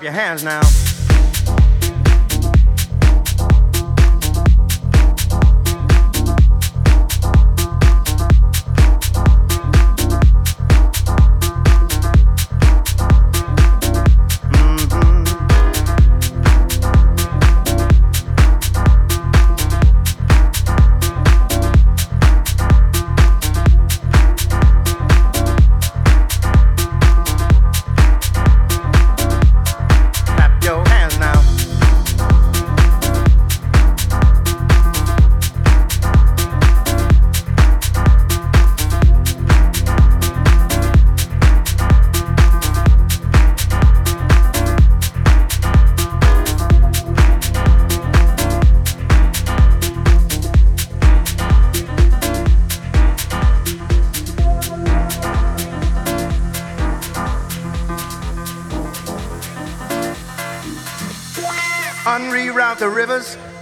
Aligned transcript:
Your 0.00 0.12
hands 0.12 0.44
now. 0.44 0.87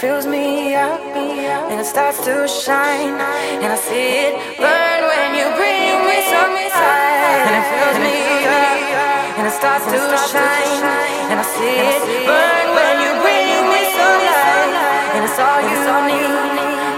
Fills 0.00 0.24
me 0.24 0.74
up 0.74 0.96
and 1.12 1.76
it 1.76 1.84
starts 1.84 2.24
to 2.24 2.48
shine. 2.48 3.20
And 3.60 3.68
I 3.68 3.76
see 3.76 4.32
it 4.32 4.32
burn 4.56 5.00
when 5.04 5.36
you 5.36 5.44
bring 5.60 6.00
me 6.08 6.24
some 6.32 6.56
and 6.56 7.52
it 7.60 7.66
fills 7.68 7.98
me 8.00 8.16
up, 8.48 9.36
and 9.36 9.44
it 9.44 9.52
starts 9.52 9.84
to 9.92 10.00
shine, 10.32 10.80
and 11.28 11.36
I 11.36 11.44
see 11.44 11.84
it 11.84 12.00
burn 12.24 12.66
when 12.72 12.96
you 13.04 13.12
bring 13.20 13.60
me 13.68 13.82
sunlight, 13.92 15.20
and 15.20 15.20
it's 15.28 15.36
all 15.36 15.60
you 15.68 15.76
need 16.08 16.32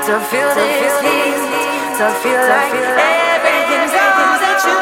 to 0.07 0.15
feel 0.31 0.51
this 0.55 0.95
heat, 1.03 1.43
to 1.99 2.07
feel 2.23 2.39
like 2.39 2.71
everything's 2.71 3.95
all 3.99 4.39
that 4.47 4.63
you 4.63 4.79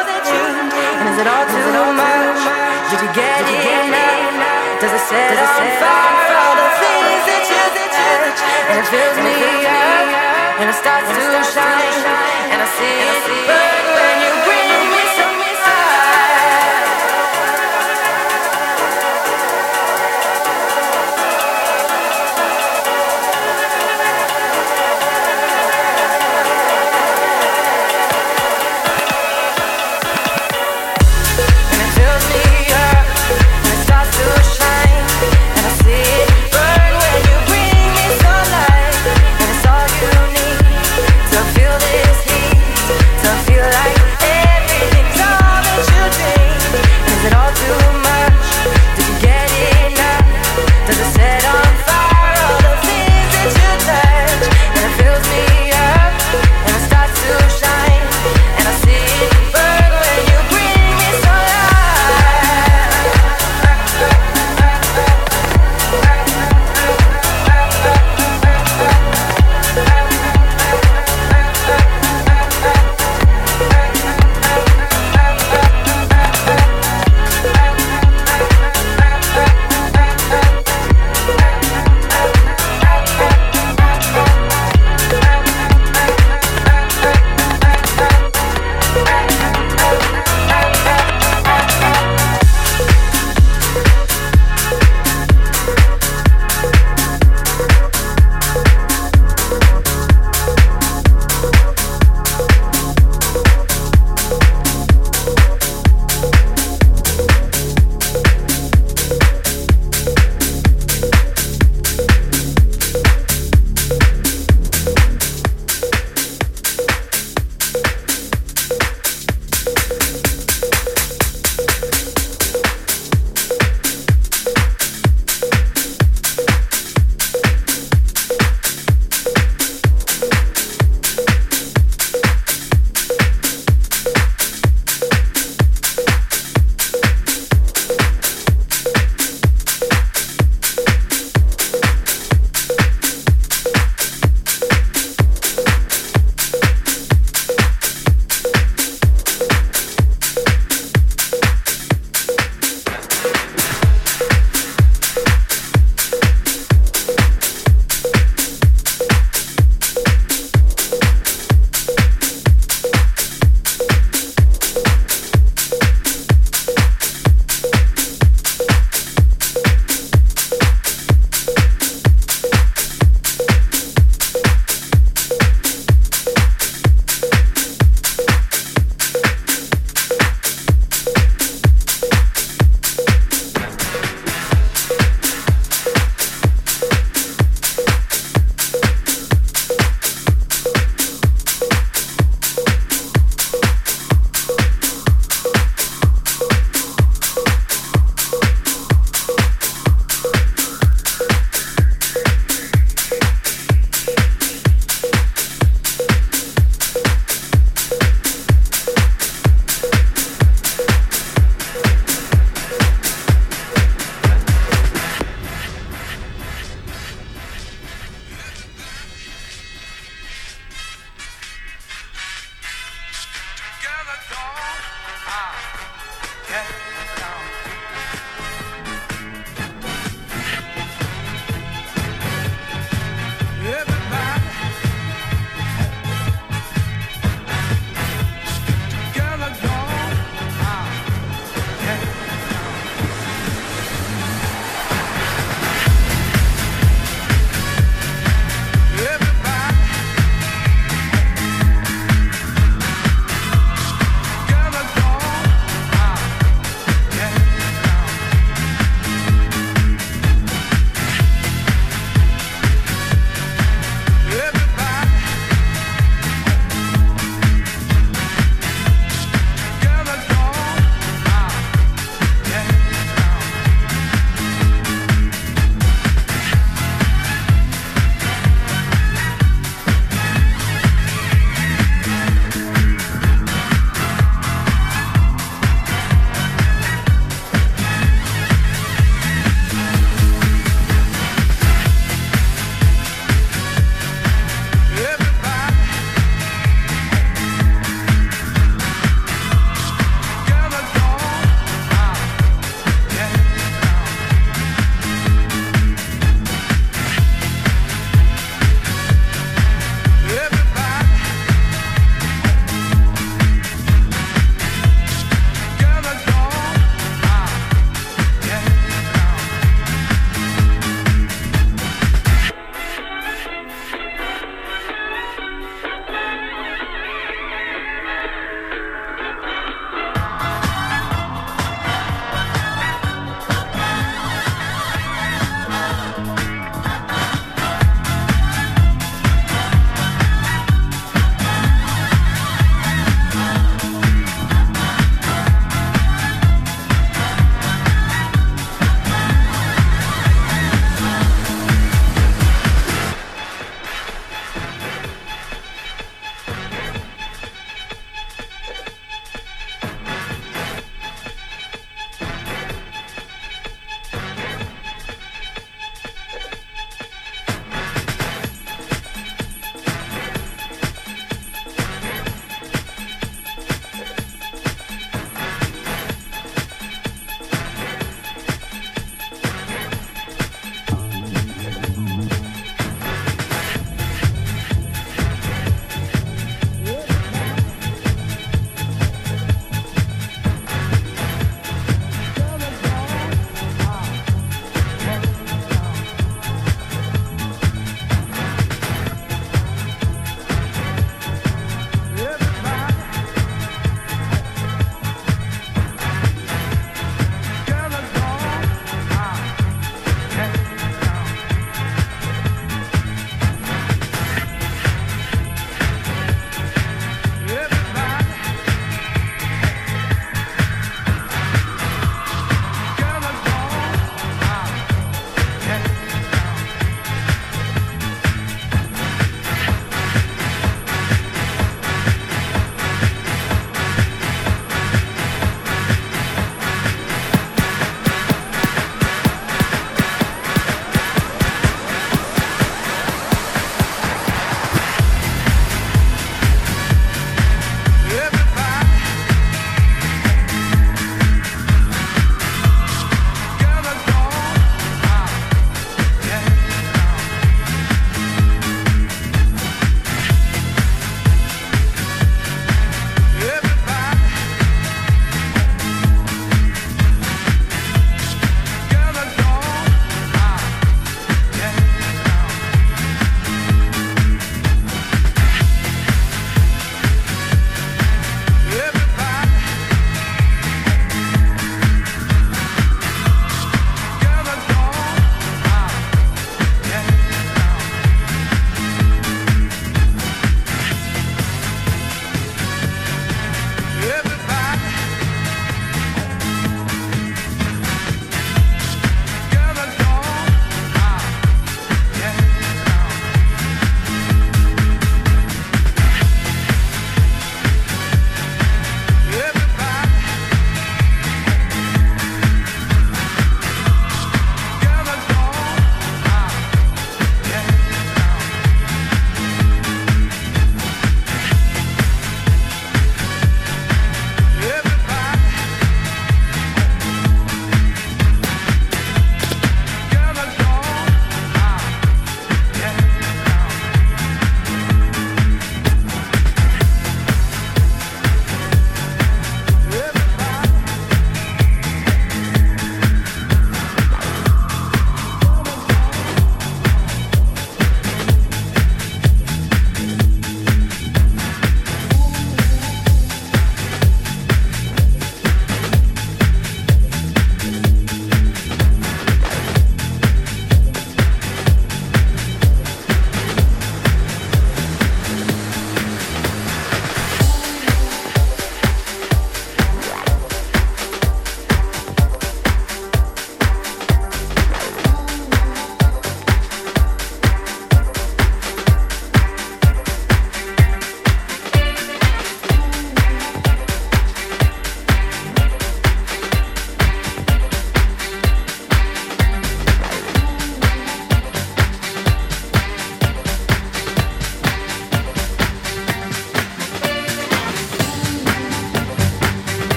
and 1.00 1.08
is 1.08 1.16
it 1.24 1.28
all 1.28 1.46
too 1.48 1.72
much? 1.96 2.42
Did 2.92 3.00
you 3.00 3.10
get 3.16 3.48
enough? 3.48 4.76
Does 4.76 4.92
it 4.92 5.04
set 5.08 5.40
on 5.40 5.64
fire 5.80 6.36
all 6.36 6.56
the 6.60 6.68
things 6.84 7.24
that 7.32 7.44
you 7.48 7.89
and 8.70 8.78
it 8.78 8.86
fills 8.86 9.18
me 9.18 9.66
up, 9.66 10.60
and 10.60 10.70
it 10.70 10.74
starts 10.74 11.08
to 11.10 11.42
shine, 11.50 12.04
and 12.52 12.62
I 12.62 12.68
see 12.78 13.59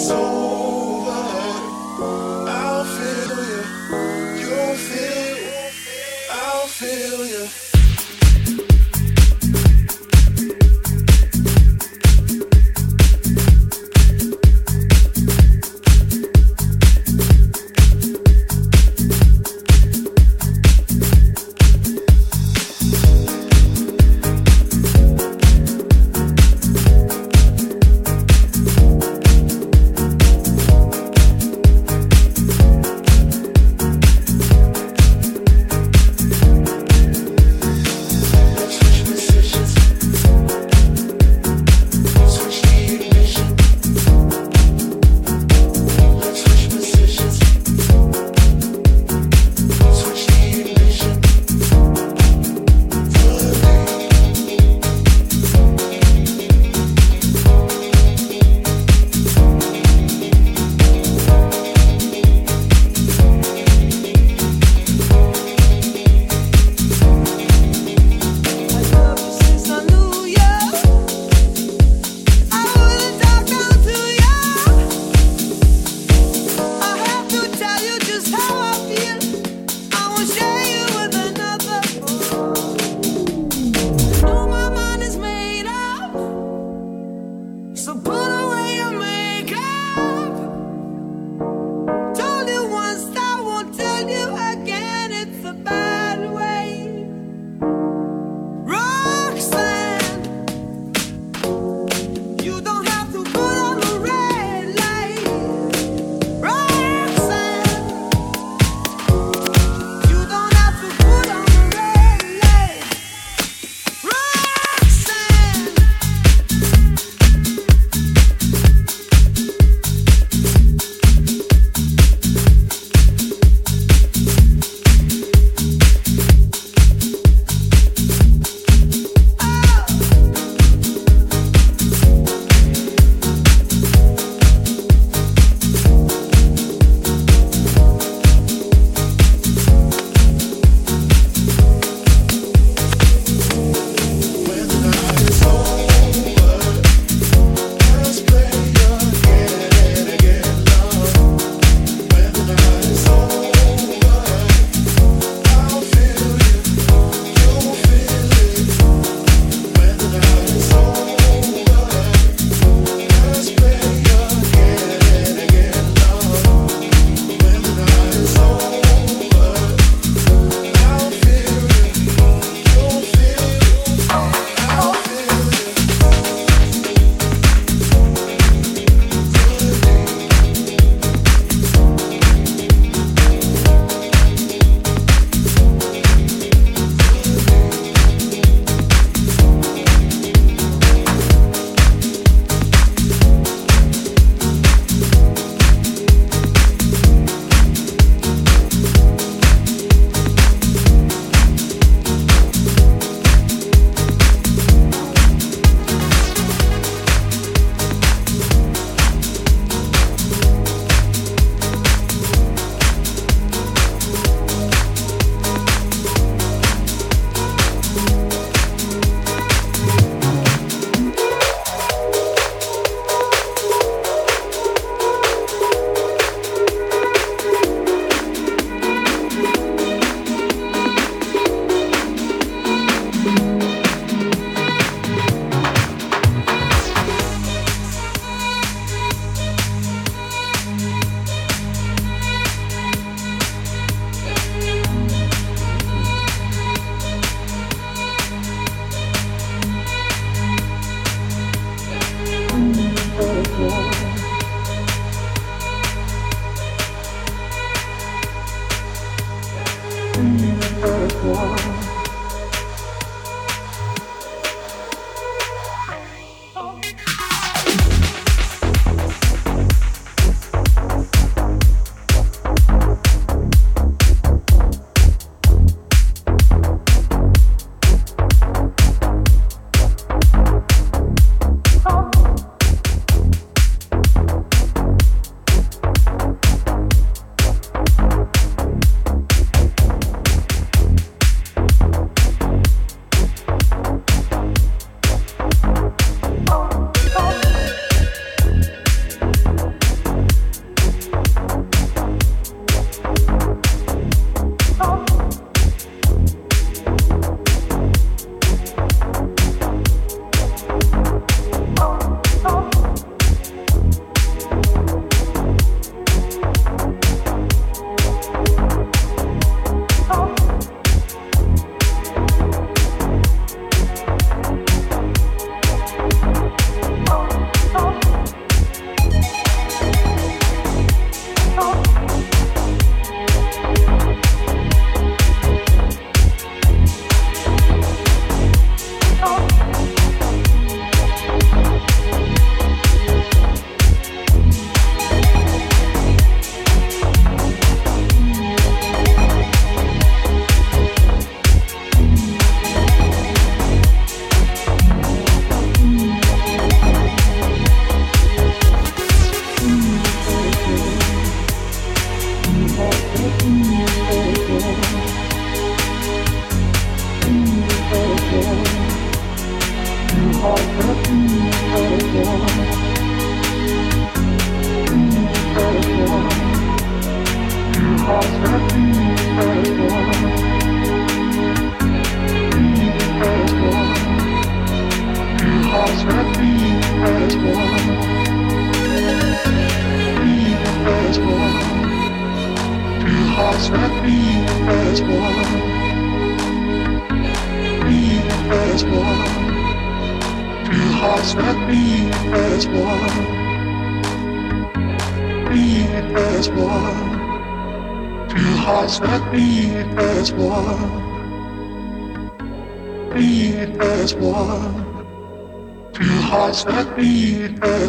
soul. 0.00 0.49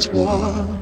as 0.02 0.10
one. 0.10 0.81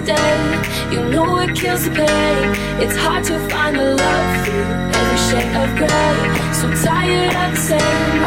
You 0.00 1.02
know 1.10 1.40
it 1.40 1.54
kills 1.54 1.84
the 1.84 1.90
pain. 1.90 2.54
It's 2.80 2.96
hard 2.96 3.22
to 3.24 3.38
find 3.50 3.76
the 3.76 3.96
love 3.96 4.46
through 4.46 4.64
every 4.98 5.18
shade 5.28 5.54
of 5.62 5.76
gray. 5.76 6.52
So 6.54 6.66
tired 6.82 7.34
of 7.36 7.54
the 7.54 7.60
same, 7.60 8.22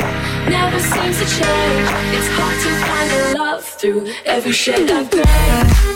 never 0.49 0.80
seems 0.80 1.17
to 1.17 1.26
change. 1.26 1.89
It's 2.15 2.30
hard 2.38 2.57
to 2.65 2.71
find 2.86 3.09
the 3.11 3.39
love 3.39 3.63
through 3.65 4.13
every 4.26 4.51
shade 4.51 4.91
of 4.91 5.09
gray. 5.09 5.93